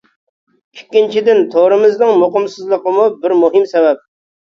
[0.77, 4.07] ئىككىنچىدىن، تورىمىزنىڭ مۇقىمسىزلىقىمۇ بىر مۇھىم سەۋەب.